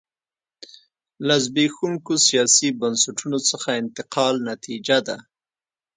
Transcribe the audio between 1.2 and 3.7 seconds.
له زبېښونکو سیاسي بنسټونو څخه